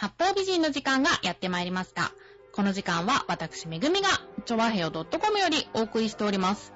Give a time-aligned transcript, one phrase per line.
[0.00, 2.12] 八方美人の時間がやってまいりました。
[2.52, 4.08] この時間は私めぐみが、
[4.44, 6.72] ちょわへよ .com よりお送りしております。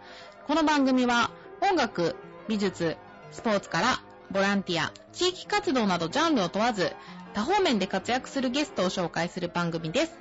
[0.49, 1.31] この番組は
[1.61, 2.17] 音楽、
[2.49, 2.97] 美術、
[3.31, 4.01] スポーツから
[4.33, 6.97] ボランティア、地域活動などジャンルを問わず、
[7.33, 10.19] 多方面で活躍するゲストを紹介する番組です。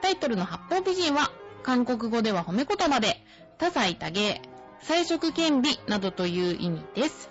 [0.00, 1.32] タイトルの八方美人は、
[1.64, 3.24] 韓国語では褒め言葉で、
[3.58, 4.40] 多彩多芸、
[4.82, 7.28] 彩色兼美などという意味です。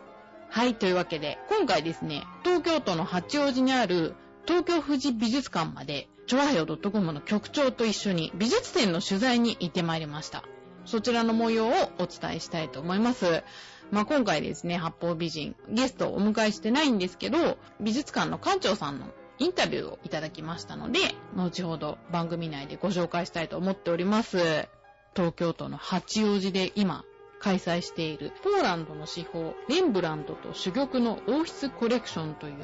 [0.49, 4.13] はい、というわけで、今回ですね、東京都の八王子にある
[4.47, 10.43] 東京富士美術館まで、チョアヘヨ .com の局長と一緒に美術展の取材に行ってまいりました。
[10.85, 13.43] そちらの模様をお伝えしたいと思います。
[13.91, 19.07] まあ、今回ですね、八方美人、ゲストをお迎えしてないんですけど、美術館の館長さんの
[19.39, 20.99] インタビューをいただきましたので、
[21.35, 24.67] 後ほど番組内でご紹介したいと思っております。
[25.15, 27.03] 東京都の八王子で今
[27.39, 32.55] 開催しているポーランドの至宝、レンブラントと珠玉の王室コレクションという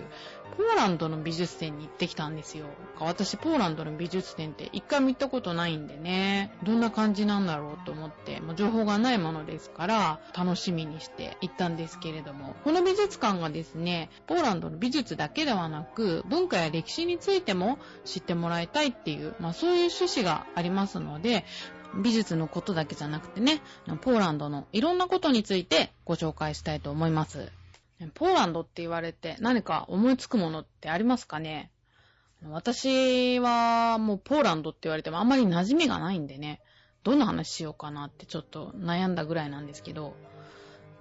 [0.57, 2.65] ポーランドの美術展に行ってきたんですよ。
[2.99, 21.45] 私、ポーランドの美術展って一回も行ったことないんでね、どんな感じなんだろうと思って、もう情報がないものですから、楽しみにして行ったんですけれども、この美術館がですね、ポーランドの美術だけではなく、文化や歴史についても知ってもらいたいっていう、まあそういう趣旨がありますので、
[21.95, 23.61] 美術のことだけじゃなくてね、
[24.01, 27.51] ポーランドのいろんなことについてご紹介したいと思います。
[28.09, 31.71] ポーランドって言われて何か思いつくものってありますかね？
[32.49, 36.59] 私はもうポーランドって言われてもあんまり馴染みがないんでね、
[37.03, 40.15] どんな話しようかなってちょっと悩んだぐらいなんですけど、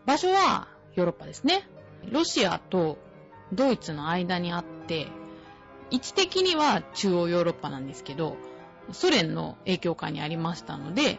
[0.05, 1.67] 場所はヨーロッパですね。
[2.11, 2.99] ロシアと
[3.53, 5.09] ドイツの間にあって、
[5.91, 8.37] 位置的には中央ヨーロッパなんですけど、
[8.93, 11.19] ソ連の影響下にありましたので、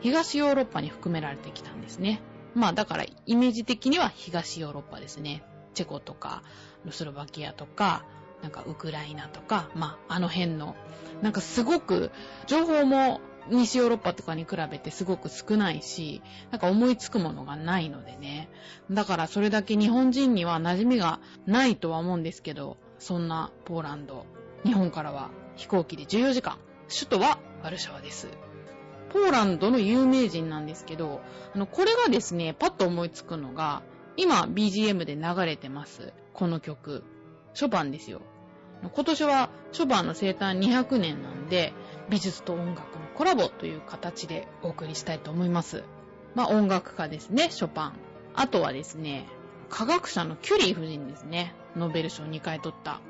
[0.00, 2.20] 東ヨーロッパに含められてきたんですね。
[2.54, 5.42] まあだからイメージ的には東ヨーロッパですね。
[5.74, 6.42] チェコとか、
[6.90, 8.04] スロバキアとか、
[8.42, 10.74] なんかウクライナとか、まああの辺の、
[11.22, 12.10] なんかすごく
[12.46, 18.48] 情報も西ヨーロッパとかに比べてすごく少ないし、なんか思いつくものがないのでね。
[18.90, 24.26] だからそれだけ日本人には馴染みがないとは思うんですけど、そんなポーランド、
[24.64, 26.58] 日本からは飛行機で14時間。
[26.88, 28.49] 首都はワルシャワです。
[29.12, 31.20] ポーランドの有名人なんですけど、
[31.54, 33.82] あの、これがですね、パッと思いつくのが、
[34.16, 36.12] 今 BGM で流れてます。
[36.32, 37.04] この曲。
[37.54, 38.20] ショパンですよ。
[38.82, 41.72] 今年はショパンの生誕200年なんで、
[42.08, 45.84] 美術と音楽のコラボという形でお送りしたいと思います。
[46.34, 47.92] まあ音楽家ですね、ショパン。
[48.34, 49.26] あとはですね、
[49.68, 51.54] 科学者のキュリー夫人ですね。
[51.76, 53.00] ノーベル賞2回取った。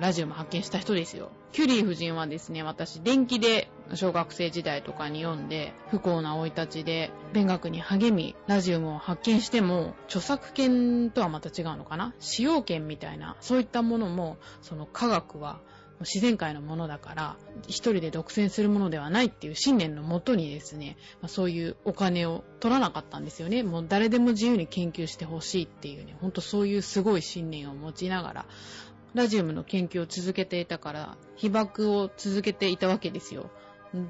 [0.00, 1.30] ラジオも発見した人ですよ。
[1.52, 12.14] キュリー夫人はですね、私、電気で小学生時代とかに読んで、不幸な生い立ちで、勉学に励み、ラジウムを発見しても、著作権とはまた違うのかな？
[12.18, 15.60] 使用権みたいな、そういったものも、その科学は
[16.00, 17.36] 自然界のものだから、
[17.66, 20.96] 一人で独占するものではないっていう信念のもとにですね、
[21.26, 23.62] そういうお金を取らなかったんですよね。
[23.62, 28.46] もう誰でも自由に研究してほしいっていうね、ほんとそういうすごい信念を持ちながら、
[29.14, 33.50] ラジウムの研究を続けていたから、被爆を続けていたわけですよ。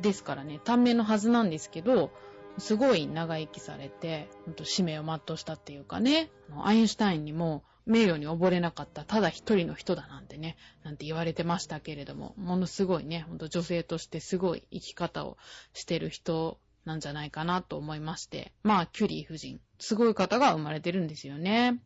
[0.01, 2.11] ですからね、短命のはずなんですけど、
[2.59, 6.31] すごい長生きされて、ほんと使命を全うしたっていうかね、
[6.63, 15.37] アインシュタインにも名誉に溺れなかったただ一人の人だなんてね、なんて言われてましたけれども、ものすごいね、ほんと女性としてすごい生き方を
[15.75, 21.79] してる人なんじゃないかなと思いまして、まあ、キュリー夫人、すごい方が生まれてるんですよね。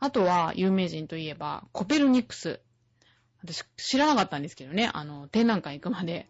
[0.00, 2.60] あとは、有名人といえば、コペルニクス。
[3.42, 6.28] 私、知らなかったんですけどね、あの、展覧会行くまで、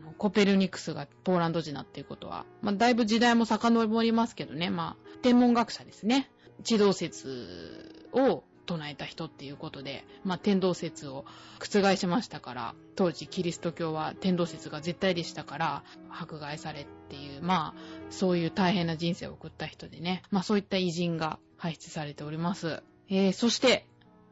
[0.00, 6.30] の、コペルニクスがポーランド人だっていうことは、まあ、だいぶ時代も遡りますけどね、まあ、天文学者ですね。
[6.62, 11.24] 地動説を唱えた人っていうことで、まあ、天動説を
[11.58, 22.82] 覆しましたから、当時キリスト教は天動説が絶対でしたから、迫害されっていう、まあ、そういう大変な人生を送った人でね、まあ、そういった偉人が輩出されております。
[23.08, 23.86] えー、そして、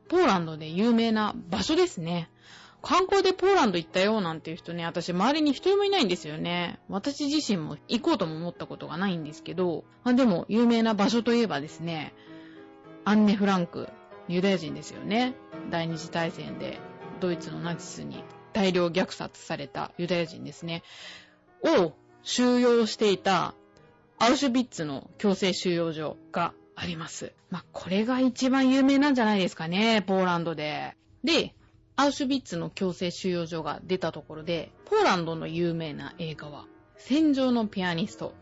[0.08, 2.30] ポーランドで有名な場所ですね。
[2.80, 6.78] 観光でポーランド行ったよなんていう人ね、私周りに一人もいないんですよね。
[6.88, 12.14] 私自身も行こうとも思ったことがないんですけど、まあ、でも有名な場所といえばですね、
[13.04, 13.88] アンネ・フランク、
[14.28, 15.34] ユダヤ人ですよね。
[15.70, 16.78] 第二次大戦で
[17.20, 18.22] ドイツのナチスに
[18.52, 20.82] 大量虐殺されたユダヤ人ですね。
[21.64, 21.92] を
[22.22, 23.54] 収容していた
[24.18, 27.32] アウシュビッツの強制収容所があります。
[27.50, 30.96] まあ、これが一番有名なんじゃないですかね、ポーランドで。
[31.24, 31.54] で、
[32.00, 36.66] アウシュビッツの強制収容所が出たところで、ポーランドの有名な映画は、
[36.96, 38.34] 戦場のピアニスト。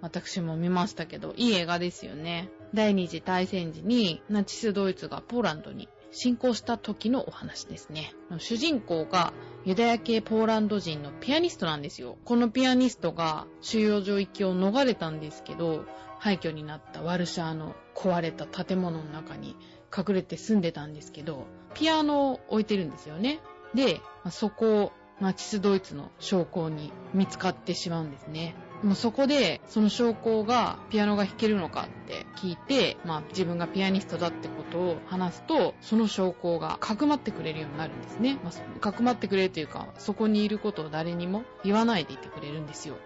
[0.00, 2.48] 私も見ましたけど、いい映画ですよね。
[2.72, 8.14] 第二次大戦時にナチスドイツがポーランドに進行した時のお話ですね。
[8.38, 9.34] 主人公が
[9.66, 12.16] ユダヤ系ポーランド人のピアニストなんですよ。
[12.24, 15.84] このピアニストが収容所行きを逃れたんですけど、
[16.18, 19.54] 廃墟になったワルシャーの壊れた建物の中に
[19.94, 23.40] 隠れて住んでたんですけど、ピアノを置いてるんですよね。
[23.74, 28.54] で、そこをナチスドイツの将校に見つかってしまうんですね。
[28.82, 38.38] もうそこで、その将校がピアノが弾けるのかって聞いて、まあ自分がピアニストだってことを話すと、その将校がかくまってくれるようになるんですね。
[38.42, 42.96] まあ、かくまってくれるというか、そこにいることを誰にも言わないでいてくれるんですよ。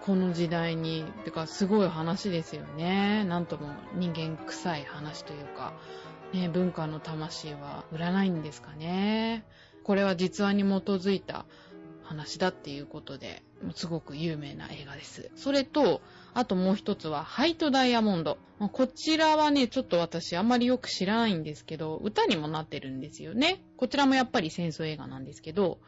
[0.00, 3.24] この時代に、てかすごい話ですよね。
[3.24, 5.74] なんとも人間臭い話というか、
[6.32, 9.44] ね、文化の魂は売らないんですかね。
[9.82, 11.46] これは実話に基づいた
[12.02, 13.42] 話だっていうことで、
[13.74, 15.30] すごく有名な映画です。
[15.36, 16.00] それと、
[16.34, 18.38] あともう一つは、ハイトダイヤモンド。
[18.72, 23.62] こちらはね、ちょっと私あんまりよく知らないんですけど、歌にもなってるんですよね。
[23.76, 25.78] こちらもやっぱり戦争映画なんですけど、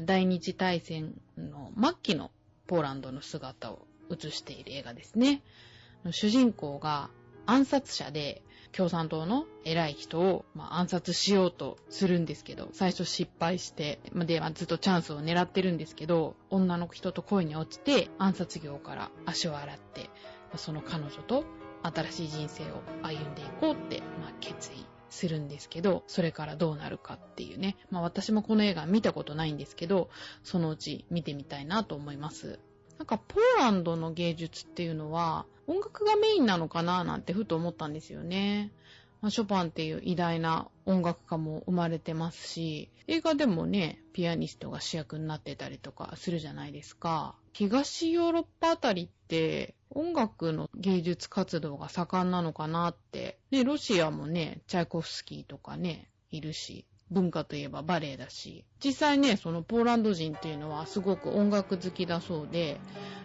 [0.00, 2.30] 第二次大戦の末期の
[2.66, 5.42] ポーランドの姿を映している映画ですね。
[6.10, 7.10] 主人公が
[7.46, 8.42] 暗殺者で、
[8.76, 20.10] 共産党の偉い人を、まあ、暗殺しようとするんですけど、最初失敗して、で、まあ、ずっとチャンスを狙ってるんですけど、女の人と恋に落ちて、暗殺業から足を洗って、
[20.56, 21.44] その彼女と
[21.82, 27.76] 新しい人生を歩んでいこうって、まあ、決意するんですけど、それからどうなるかっていうね。
[27.90, 30.10] まあ私もこの映画見たことないんですけど、
[30.42, 32.58] そのうち見てみたいなと思います。
[32.98, 38.72] なんかポーランドの芸術っていうのは音楽がメインなのかななんてふと思ったんですよね。
[39.20, 47.34] まあ、ショパンっていう偉大な音楽家も生まれてますし、映画でもね、ピアニストが主役になってたりとかするじゃないですか。
[47.52, 53.38] 東ヨーロッパあたりって音楽の芸術活動が盛んなのかなって。
[53.50, 62.80] ね、ロシアもね、チャイコフスキーとかね、いるし、文化といえばバレエだし、実際ね、そのポーランド人っていうのはすごく音楽好きだそうで、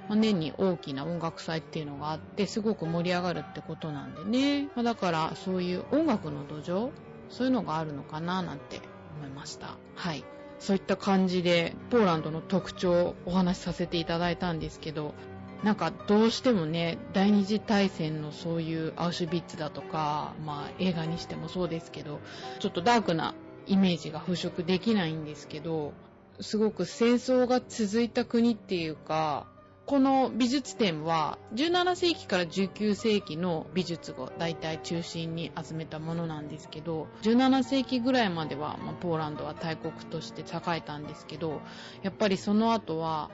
[0.07, 4.69] まあ、年に大きな音楽祭っていうのがあって、すごく盛り上がるってことなんでね。
[4.75, 6.91] まあ、だから、そういう音楽の土壌
[7.29, 8.81] そういうのがあるのかななんて
[9.17, 9.77] 思いました。
[9.95, 10.23] はい。
[10.59, 15.15] そういった感じで、ポーランドの特徴をお話しさせていただいたんですけど、
[15.63, 22.19] なんかどうしてもね、第二次大戦のそういうアウシュビッツだとか、まあ映画にしてもそうですけど、
[22.59, 23.33] ちょっとダークな
[23.67, 25.93] イメージが払拭できないんですけど、
[26.39, 29.47] すごく戦争が続いた国っていうか、
[29.91, 41.61] この美術展は17世紀から19世紀の美術を大体中心に集めたものなんですけど17世紀ぐらいまでは、ま、ポーランドは大国として栄えたんですけど
[42.03, 43.31] やっぱりその後は、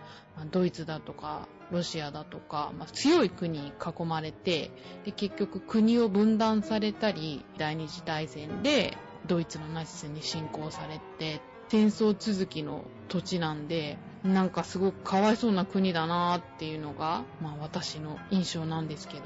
[0.52, 4.72] ドイツだとかロシアだとか、ま、強い国に囲まれて
[5.06, 8.98] で結局国を分断されたり第二次大戦で
[9.28, 19.24] ドイツのナチスに侵攻されて戦争続きの土地なんで、なんかすごくかわいそうな国だなっていうのが、まあ私の印象なんですけど、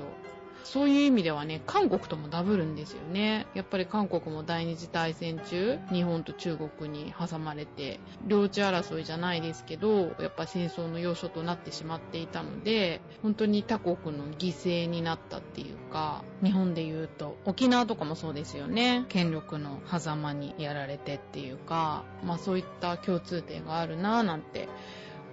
[0.64, 3.48] そういう意味ではね、韓国ともダブるんですよね。
[3.54, 19.06] やっぱり韓国も第二次大戦中、日本と中国に挟まれて、領地争いじゃないですけど、やっぱ戦争の要所となってしまっていたので、本当に他国の犠牲になったっていうか、日本で言うと、沖縄とかもそうですよね。
[19.10, 24.70] 権力の狭間にやられてっていうか、まあそういった共通点があるなぁなんて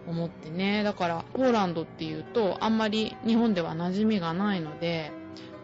[0.07, 0.83] 思ってね。
[0.83, 5.13] だから、ポーランドっていうと、あんまり日本では馴染みがないので、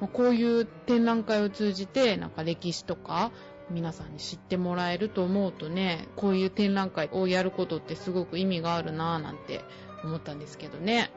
[0.08, 3.32] こういう展覧会を通じて、なんか歴史とか、
[3.70, 9.62] 皆さんに知ってもらえると思うとね、こういう展覧会をやることってすごく意味があるなぁなんて
[10.02, 11.10] 思ったんですけどね。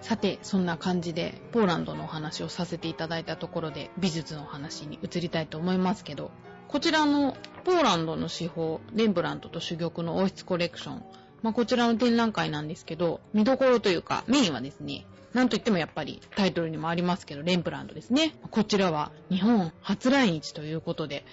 [0.00, 6.30] さて、そんな感じで、ポーランドのお話をさせていただいたところで、美術のお話に移りたいと思いますけど、
[6.68, 11.04] こちらのポーランドの司法、レンブラントと珠玉の王室コレクション、
[11.42, 18.34] まあ、こちらの展覧会なんですけど、見どころというか、メインはですね、なんといってもやっぱりタイトルにもありますけど、レンブランドですね。
[18.52, 21.24] こちらは日本初来日ということで、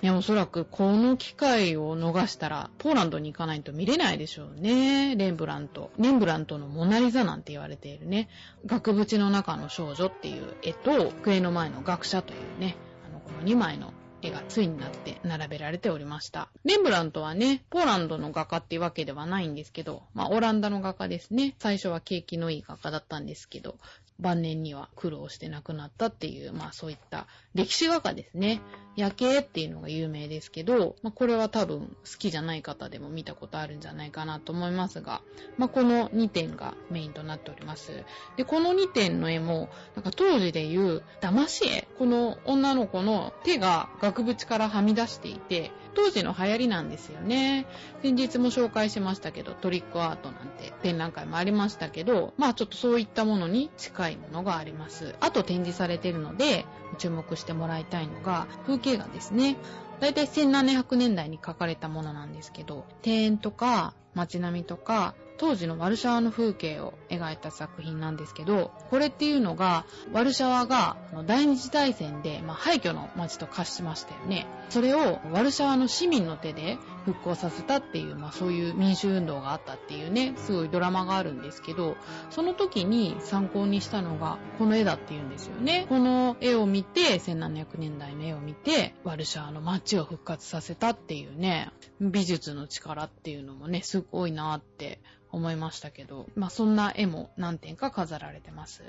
[0.00, 5.14] ね、おそらくこの機会を逃したら、ポーランドに行かないと見れないでしょうね。
[5.14, 5.90] レンブラント。
[5.98, 8.30] レンブラントのモナリザなんて言われているね、
[8.64, 12.76] 額縁の中の少女っていう絵と、机の前の学者というね、
[13.06, 16.48] あの、この2枚の絵がついになって並べられておりました。
[16.64, 21.54] レンブラントはね、ポーランドの画家っていうわけではないんですけど、まあオランダの画家ですね。
[21.58, 23.76] 最初は景気のいい画家だったんですけど、
[24.20, 28.60] 晩年には苦労して亡くなったっていう、まあそういった歴史画家ですね。
[28.96, 35.22] 夜景っていうのが有名ですけど、まあこれは多分好きじゃない方でも見たことあるんじゃないかなと思いますが、
[35.56, 38.04] まあこの2点がメインとなっております。
[38.36, 47.66] で、この2点の絵も、なんか当時で言う騙し絵、この女の子の手が画額縁からはみ出していて、当時の流行りなんですよね。
[48.02, 55.14] 先日も紹介しましたけど、トリックアートなんて展覧会もありましたけど、まあちょっとそういったものに近いものがあります。
[55.20, 56.66] あと展示されているので、
[56.98, 59.56] 注目してもらいたいのが、風景画ですね。
[60.00, 74.46] だいたい1700年代に描かれたものなんですけど、庭園とか街並みとか当時のワルシャワの風景を描いた作品なんですけど、これっていうのが、ワルシャワが第二次大戦で、まあ、廃墟の街と化しましたよね。
[74.68, 81.96] それをワルシャワの市民の手で復興させたっていう、まあ、そういう民主運動があったっていうね、すごいドラマがあるんですけど、
[82.28, 85.86] その時に参考にしたのが、この絵だっていうんですよね。
[85.88, 95.00] この絵を見て、1700年代の絵を見て、ワルシャワの街を復活させたっていうね、美術の力っていうのもね、すごいなって
[95.32, 98.82] 思いましたけど、まあそんな絵も何点か飾られてます。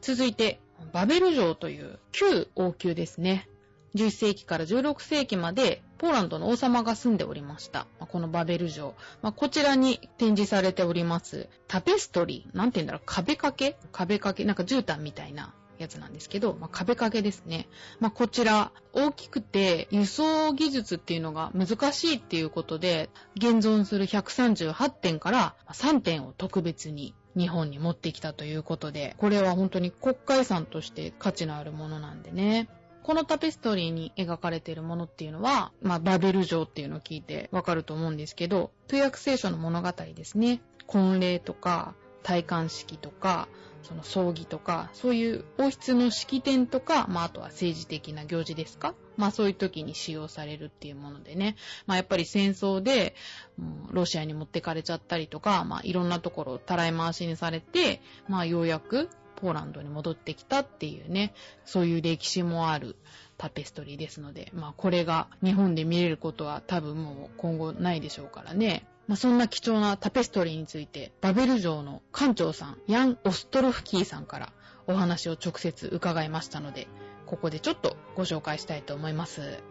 [0.00, 0.60] 続いて、
[0.92, 3.48] バベル城という旧王宮ですね。
[3.94, 7.86] 11世紀から16世紀までポーランドの王様が住んでおりました。
[8.00, 8.94] このバベル城。
[9.22, 12.56] まあ、こちらに展示されておりますタペストリー。
[12.56, 13.76] なんて言うんだろう壁掛け？
[13.92, 14.44] 壁掛け？
[14.44, 17.68] なんか絨毯みたいなやつなんですけど、まあ、壁掛けですね。
[18.00, 32.68] まあ、こちら、大きくて輸送技術っていうのが難しいっていうことで、現存する138点から3点を特別に日本に持ってきたということで、これは本当に国家遺産として価値のあるものなんでね。
[33.02, 40.62] このタペストリーに描かれているものっていうのは、まあ、バベル城っていうのを聞いてわかると思うんですけど、旧約聖書の物語ですね。
[40.86, 43.46] 婚礼とか、戴冠式とか、
[43.84, 48.94] その葬儀とか、そういう王室の式典とか、まああとは政治的な行事ですか？
[49.16, 51.56] まあそういう時に使用されるっていうものでね。
[51.86, 53.14] まあやっぱり戦争で、
[53.58, 62.96] うん、ロシアに持ってかれちゃったりとか、まあいろんなところをたらい回しにされて、まあようやくポーランドに戻ってきたっていうね、そういう歴史もある
[63.36, 68.86] タペストリーですので、まあこれが日本で見れることは多分もう今後ないでしょうからね。
[69.06, 74.52] まあ、そんな貴重なタペストリーについて、バベル城の館長さん、ヤン・オストロフキーさんから
[74.86, 76.88] お話を直接伺いましたので、
[77.26, 79.62] ここでちょっとご紹介したいと思います。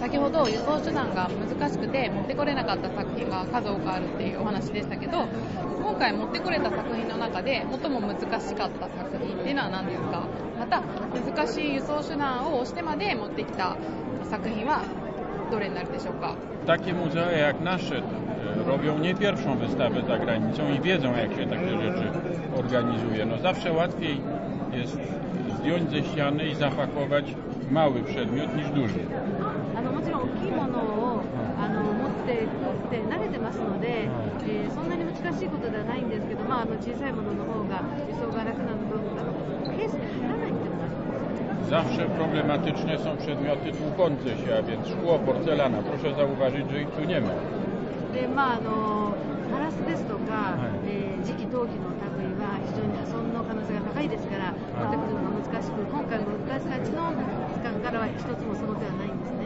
[0.00, 5.26] 先ほど輸送手段が難しくて持ってこれなかった作品が数多くあるっていうお話でしたけど
[5.78, 10.26] 今回持ってこれた作品の中で最も難しかった作品っていうのは何ですか？
[10.58, 13.76] また難しい輸送手段を押してまで持ってきた
[14.30, 14.84] 作品は
[15.50, 16.34] どれになるでしょうか？
[18.43, 22.11] Takie muzea jak nasze robią nie pierwszą wystawę za granicą i wiedzą, jak się takie rzeczy
[22.59, 23.25] organizuje.
[23.25, 24.21] No zawsze łatwiej
[24.73, 24.97] jest
[25.59, 27.25] zdjąć ze ściany i zapakować
[27.71, 28.99] mały przedmiot niż duży.
[29.75, 31.21] あのもちろん大きいものを
[31.57, 32.47] あの持って
[32.89, 45.77] って慣れてますので、えー、そんなに難しいことではないんですけど、まあ、あの小さいものの方が輸送が楽なのとあのケースに入らないっていうのがあります Zawsze problematyczne są przedmioty tłukące się, a więc szkło, porcelana.
[45.83, 47.29] Proszę zauważyć, że ich tu nie ma.
[48.14, 49.14] でまああの
[49.50, 59.44] ガラスですとか、はい、えー、磁気陶器の類は非常に破損の可能性が高いですから、持ってくるのが難しく、今回の昔たちの期間からは一つもその手はないんですね。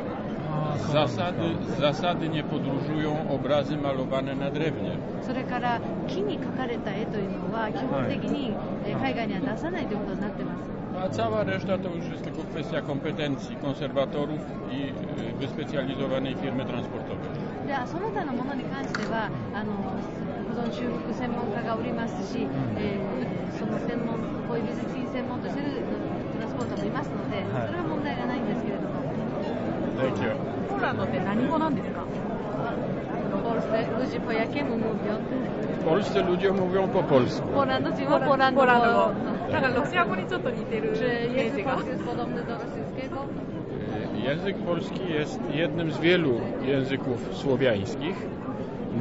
[0.93, 4.97] Zasady, zasady nie podróżują obrazy malowane na drewnie.
[5.23, 8.55] それから木に描かれた絵というのは基本的に
[8.87, 10.79] 海外には出さないということになってます。
[10.99, 14.93] A cała reszta to już jest tylko kwestia kompetencji konserwatorów i
[15.41, 17.38] wyspecjalizowanej firmy transportowej.
[17.69, 22.49] でその他のものに関してはあの保存修復専門家がおりますし、
[22.81, 24.17] えー、その専門
[24.49, 25.85] こういう美術品専門としている
[26.33, 29.05] トランスポーターもいますので、はい、それは問題がないんですけれども。
[30.69, 32.05] ポーランドって何語なんですか
[33.99, 35.19] ？Ludzie po jakiemu mówią?
[35.85, 37.49] Polscy ludzie mówią po polsku.
[37.49, 39.13] Polandoci po polandowo.
[39.51, 41.77] なんかロシア語にちょっと似てるイメージが。
[44.28, 48.16] Język polski jest jednym z wielu języków słowiańskich.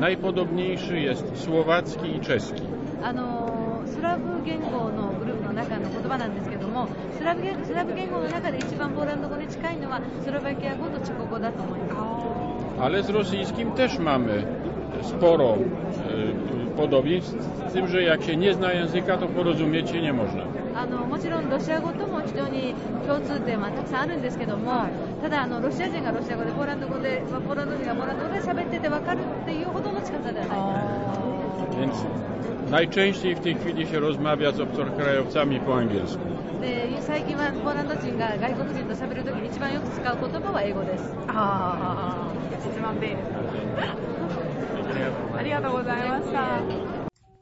[0.00, 2.62] Najpodobniejszy jest słowacki i czeski.
[3.02, 6.86] あのスラブ言語のグループの中の言葉なんですけども
[7.18, 12.20] スラブスラブ言語の中で一番ポーランド語に近いのはスロバキア語とチェコ語だと思いま
[12.78, 12.80] す。
[12.80, 14.44] ale z rosyjskim też mamy
[15.02, 15.58] sporo
[16.76, 17.36] podobieństw,
[17.70, 20.44] z tym, że jak się nie zna języka, to porozumieć się nie można.
[20.74, 22.74] あのもちろんロシア語とも非常に
[23.06, 24.86] 共通点はたくさんあるんですけども、
[25.21, 30.49] ただあのロシア人がロシア語でポーランド語で、ポーランド人がポーランド語で喋ってて分かるっていうほどの近さではない
[31.87, 31.97] です。
[31.97, 32.05] Więc
[32.71, 36.19] najczęściej w tej chwili się rozmawia z obcokrajowcami po angielsku.
[36.61, 41.13] で最近はポーランド人が外国人と喋るときに一番よく使う言葉は英語です。
[41.27, 42.37] ああ。
[42.77, 43.17] 一番便利
[45.37, 46.59] ありがとうございました。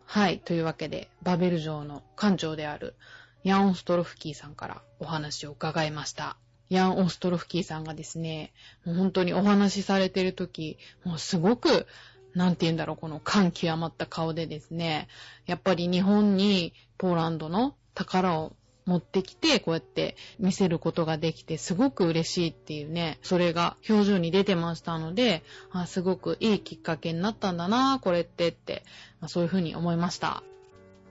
[0.05, 0.39] はい。
[0.39, 2.95] というわけで、バベル城の館長である
[3.43, 6.37] ヤン・オストロフキーさんからお話を伺いました。
[6.69, 8.53] ヤン・オストロフキーさんがですね、
[8.85, 11.87] もう本当にお話しされてるとき、もうすごく、
[12.33, 15.07] なんて言うんだろう、この感極まった顔でですね、
[15.45, 18.53] やっぱり日本にポーランドの宝を
[18.85, 28.83] 持ってきて、こうやって見せることができて、すごく嬉しいっていうね、それが表情に出てましたので、あすごくいいきっかけになったんだな、これってって、
[29.19, 30.43] まあ、そういうふうに思いました。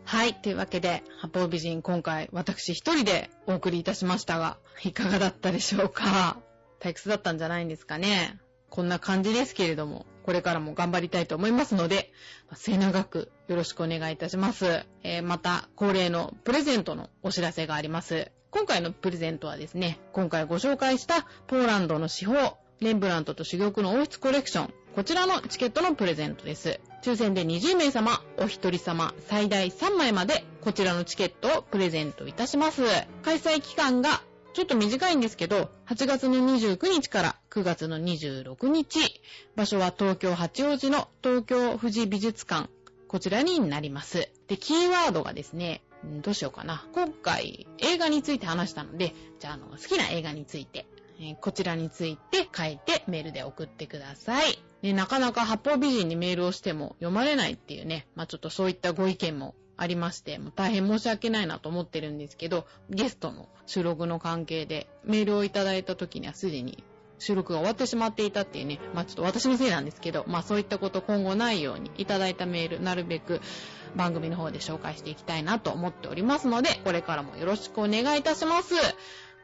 [0.04, 0.34] はい。
[0.34, 6.37] というわけで、八方美人、今回私一人でお送りいたしましたが、いかがだったでしょうか？
[6.80, 8.38] 退屈だったんじゃないんですかね？
[8.68, 12.12] こんな感じですけれども、これからも頑張りたいと思いますので、
[12.52, 14.84] 末永くよろしくお願いいたします。
[15.02, 18.30] えー、また、恒例のプレゼントのお知らせがあります。
[18.50, 26.78] 今回のプレゼントはですね、今回ご紹介したポーランドの司法、レンブラントと珠玉の王室コレクション、こちらのチケットのプレゼントです。
[27.02, 32.82] 抽選で20名様、お一人様、最大3枚まで、こちらのチケットをプレゼントいたします。
[33.22, 34.22] 開催期間が
[34.52, 39.00] ちょっと短いんですけど、8月の29日から9月の26日、
[39.56, 42.70] 場所は東京八王子の東京富士美術館、
[43.08, 44.30] こちらになります。
[44.46, 45.82] で、キーワードがですね、
[46.22, 46.86] どうしようかな。
[46.92, 50.86] 今回映画について話したので、じゃあ、あの、好きな映画について、
[51.21, 54.59] え、こちらについて書いてメールで送ってください。
[54.83, 66.85] で、なかなか八方美人にメールをしても読まれないっていうね、まあちょっとそういったご意見もありまして、もう大変申し訳ないなと思ってるんですけど、ゲストの収録の関係でメールをいただいた時にはすでに
[67.18, 73.40] 収録が終わってしまっていたっていうね、まあちょっと私のせいなんですけど、まあそういったこと今後ないようにいただいたメール、なるべく
[73.97, 78.75] 番組の方で紹介していきたいなと思っておりますので、これからもよろしくお願いいたします。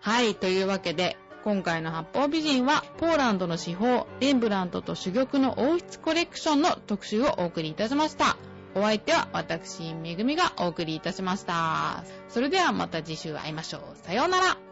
[0.01, 8.37] はい、というわけで、今回の八方美人は、ポーランドの司法、レンブラントと珠玉の王室コレクションの特集をお送りいたしました。
[8.75, 12.05] お相手は私、めぐみがお送りいたしました。
[12.29, 13.83] それではまた次週会いましょう。
[14.07, 14.70] さようなら。